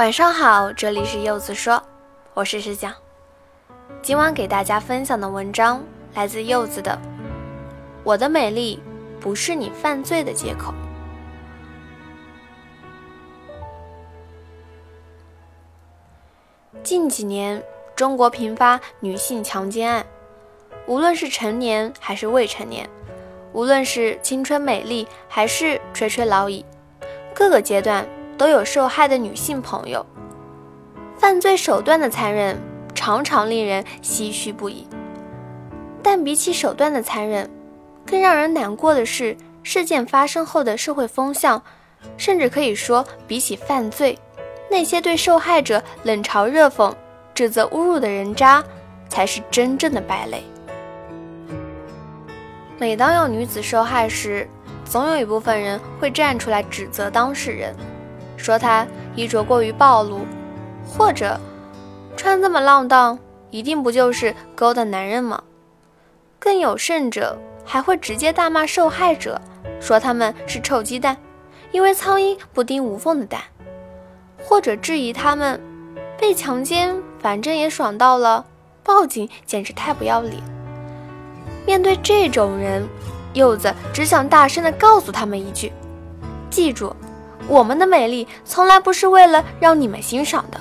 [0.00, 1.82] 晚上好，这里是柚子说，
[2.32, 2.94] 我是石讲。
[4.00, 5.84] 今晚给大家分享的文章
[6.14, 6.92] 来自柚子的
[8.02, 8.82] 《我的美丽
[9.20, 10.72] 不是你犯罪的借口》。
[16.82, 17.62] 近几年，
[17.94, 20.06] 中国频发女性强奸案，
[20.86, 22.88] 无论是成年还是未成年，
[23.52, 26.64] 无论是青春美丽还是垂垂老矣，
[27.34, 28.08] 各个阶段。
[28.40, 30.06] 都有受害的女性朋友，
[31.18, 32.58] 犯罪手段的残忍
[32.94, 34.88] 常常令人唏嘘不已。
[36.02, 37.50] 但比起手段的残忍，
[38.06, 41.62] 更让人难过的是事件发生后的社会风向，
[42.16, 44.18] 甚至可以说，比起犯罪，
[44.70, 46.90] 那些对受害者冷嘲热讽、
[47.34, 48.64] 指责侮辱的人渣，
[49.10, 50.42] 才是真正的败类。
[52.78, 54.48] 每当有女子受害时，
[54.86, 57.76] 总有一部分人会站出来指责当事人。
[58.42, 60.20] 说她衣着过于暴露，
[60.86, 61.38] 或者
[62.16, 63.18] 穿这么浪荡，
[63.50, 65.42] 一定不就是勾搭男人吗？
[66.38, 69.40] 更有甚者，还会直接大骂受害者，
[69.78, 71.16] 说他们是臭鸡蛋，
[71.70, 73.42] 因为苍蝇不叮无缝的蛋，
[74.42, 75.60] 或者质疑他们
[76.18, 78.46] 被强奸，反正也爽到了，
[78.82, 80.42] 报警简直太不要脸。
[81.66, 82.88] 面对这种人，
[83.34, 85.70] 柚子只想大声地告诉他们一句：
[86.48, 86.96] 记住。
[87.48, 90.60] 我们的美丽从来不是为了让你们欣赏的，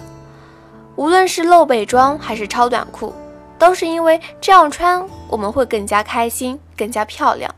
[0.96, 3.14] 无论是露背装还是超短裤，
[3.58, 7.54] 都是因为这样穿我们会更加开心、更加漂亮，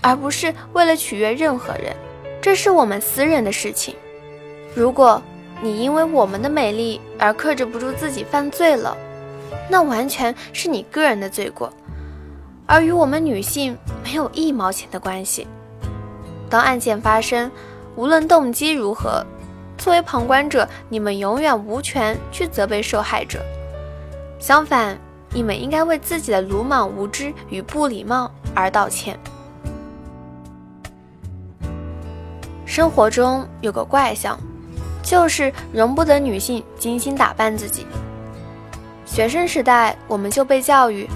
[0.00, 1.94] 而不是为了取悦任何人。
[2.40, 3.94] 这是我们私人的事情。
[4.74, 5.20] 如果
[5.60, 8.96] 你因为我们的美丽而克制不住自己犯罪了，
[9.68, 11.70] 那完全是你个人的罪过，
[12.66, 15.46] 而与我们女性没有一毛钱的关系。
[16.48, 17.50] 当案件发生，
[18.00, 19.22] 无论动机如何，
[19.76, 23.44] 作为旁观者，你们永远无权去责备受害者。
[24.38, 24.96] 相反，
[25.34, 29.20] 你们应该为自己的鲁莽无知与不礼貌而道歉。
[32.64, 34.40] 生活中有个怪象，
[35.02, 37.86] 就是容不得女性精心打扮自己。
[39.04, 41.06] 学生时代，我们就被教育，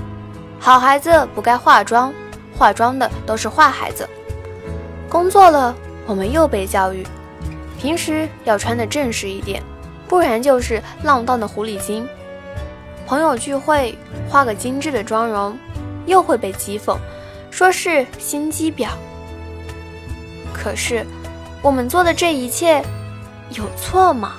[0.61, 2.13] 好孩子不该化妆，
[2.59, 4.07] 化妆的都是坏孩子。
[5.09, 5.75] 工作了。
[6.07, 7.07] 我们又被教育，
[7.81, 9.63] 平时要穿的正式一点，
[10.07, 12.07] 不然就是浪荡的狐狸精。
[13.07, 13.97] 朋友聚会
[14.29, 15.59] 画个精致的妆容，
[16.07, 16.97] 又会被讥讽，
[17.51, 18.89] 说是心机婊。
[20.53, 21.05] 可是，
[21.61, 22.83] 我们做的这一切
[23.51, 24.35] 有错吗？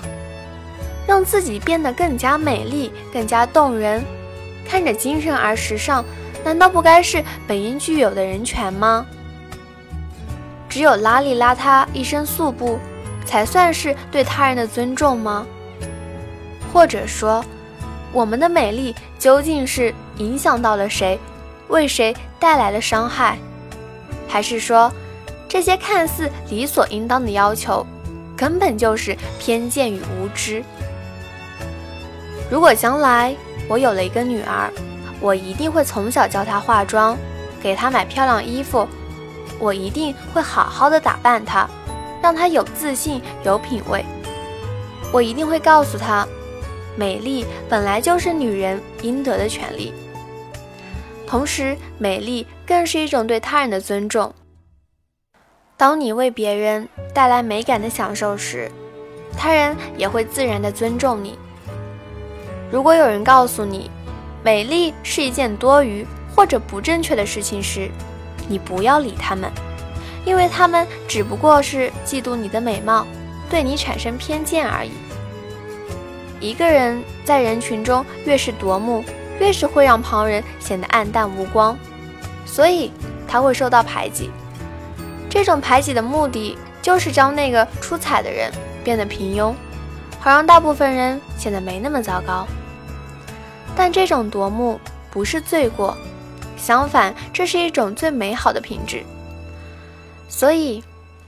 [1.07, 4.03] 让自己变得更加美丽、更加动人，
[4.67, 6.03] 看着精神而时尚，
[6.43, 9.05] 难道不该是本应具有的人权吗？
[10.75, 12.77] 只有邋里邋遢、一身素布，
[13.25, 15.47] 才算是对他人的尊重吗？
[16.73, 17.41] 或者说，
[18.11, 21.17] 我们的美丽究竟是影响到了谁，
[21.69, 23.37] 为谁带来了伤害？
[24.27, 24.91] 还是说，
[25.47, 27.87] 这些看似理所应当的要求，
[28.35, 30.61] 根本就是偏见与无知？
[32.51, 33.33] 如果将来
[33.69, 34.69] 我有了一个女儿，
[35.21, 37.17] 我一定会从小教她化妆，
[37.63, 38.85] 给她买漂亮衣服。
[39.59, 41.67] 我一定会好好的打扮她，
[42.21, 44.03] 让她有自信、有品味。
[45.11, 46.27] 我一定会告诉她，
[46.95, 49.93] 美丽本来就是女人应得的权利。
[51.27, 54.33] 同时，美丽更是一种对他人的尊重。
[55.75, 58.71] 当你为别人带来美感的享受时，
[59.35, 61.37] 他人也会自然的尊重你。
[62.71, 63.89] 如果有人告诉你，
[64.43, 67.89] 美丽是一件多余或者不正确的事情时，
[68.47, 69.51] 你不要理他们，
[70.25, 73.05] 因为他们只不过是嫉妒你的美貌，
[73.49, 74.91] 对你产生偏见而已。
[76.39, 79.03] 一个人在人群中越是夺目，
[79.39, 81.77] 越是会让旁人显得黯淡无光，
[82.45, 82.91] 所以
[83.27, 84.29] 他会受到排挤。
[85.29, 88.51] 这种排挤的目的就是将那个出彩的人
[88.83, 89.53] 变得平庸，
[90.19, 92.45] 好让大部分人显得没那么糟糕。
[93.75, 94.79] 但这种夺目
[95.11, 95.97] 不是罪过。
[96.57, 99.03] 相反，这是一种最美好的品质。
[100.27, 100.83] 所以，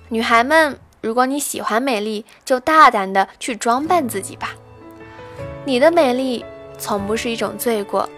[0.09, 4.55] 女孩们，如果你喜欢美丽，就大胆的去装扮自己吧。
[5.65, 6.43] 你的美丽
[6.77, 8.09] 从不是一种罪过，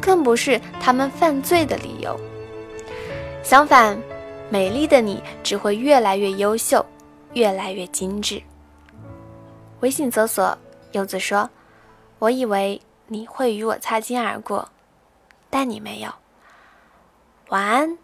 [0.00, 2.18] 更不是他们犯罪的理由。
[3.42, 3.98] 相反，
[4.48, 6.84] 美丽的你只会越来越优秀，
[7.34, 8.42] 越来越精致。
[9.80, 10.56] 微信搜索
[10.92, 11.48] “柚子说”，
[12.18, 14.66] 我以为你会与我擦肩而过，
[15.50, 16.08] 但你没有。
[17.48, 18.03] 晚安。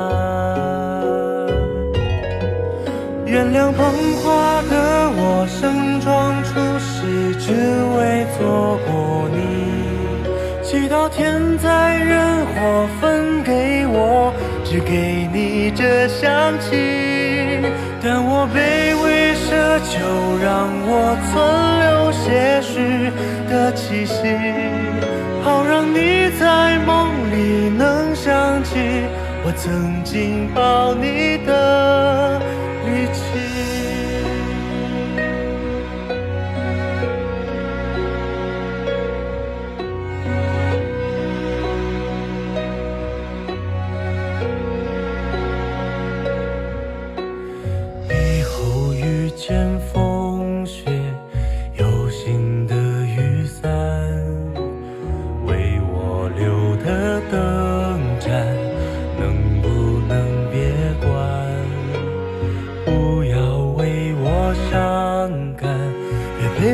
[11.09, 14.33] 天灾人祸分给我，
[14.63, 17.59] 只给你这香气。
[18.03, 19.99] 但我卑微奢求，
[20.41, 21.33] 让我存
[21.81, 23.11] 留些许
[23.49, 24.15] 的气息，
[25.43, 29.05] 好让你在梦里能想起
[29.43, 32.41] 我曾经抱你的。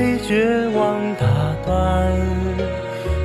[0.07, 1.27] 被绝望打
[1.65, 2.09] 断。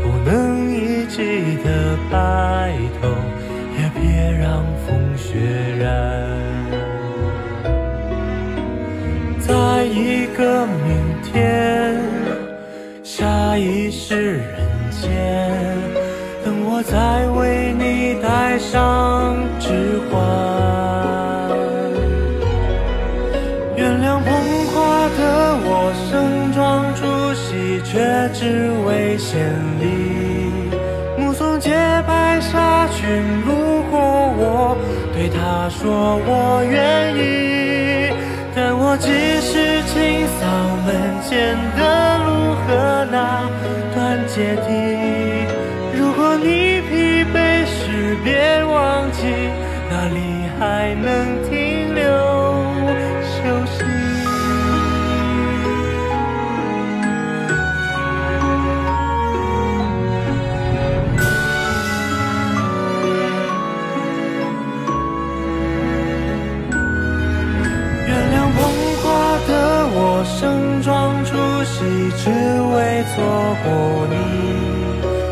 [0.03, 3.09] 不能一起的白头，
[3.79, 4.03] 也别
[4.33, 5.39] 让风雪
[5.79, 5.87] 染。
[9.39, 12.01] 在一个明天，
[13.05, 15.49] 下一世人间，
[16.45, 21.02] 等我再为你戴上指环。
[28.29, 29.41] 只为献
[29.81, 29.85] 礼。
[31.19, 31.71] 目送洁
[32.07, 33.05] 白纱裙
[33.47, 34.01] 路过
[34.39, 34.77] 我，
[35.15, 37.21] 对她说我愿意。
[38.55, 39.09] 但我只
[39.41, 40.41] 是清扫
[40.85, 40.89] 门
[41.25, 41.81] 前的
[42.27, 42.31] 路
[42.63, 42.69] 和
[43.11, 43.17] 那
[43.95, 43.97] 段
[44.29, 44.69] 阶梯。
[45.97, 46.91] 如果你疲
[47.33, 49.21] 惫时，别忘记
[49.91, 50.19] 哪里
[50.59, 51.09] 还能
[51.49, 51.51] 停
[70.25, 71.85] 盛装出席，
[72.17, 74.15] 只为错过你。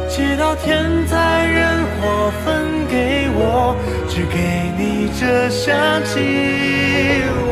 [0.09, 3.77] 祈祷天灾人祸分给我，
[4.09, 6.19] 只给你这香气。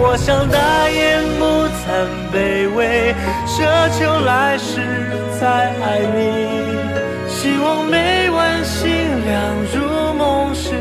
[0.01, 1.45] 我想大言不
[1.79, 1.87] 惭
[2.33, 3.15] 卑微，
[3.47, 3.57] 奢
[3.99, 4.83] 求来世
[5.41, 5.47] 再
[5.81, 6.19] 爱你。
[7.29, 8.89] 希望每晚星
[9.25, 9.35] 亮
[9.73, 10.75] 入梦时，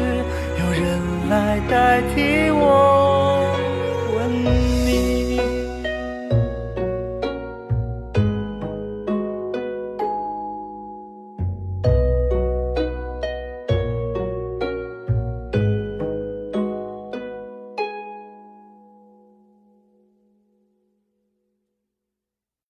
[0.60, 0.84] 有人
[1.30, 3.07] 来代替我。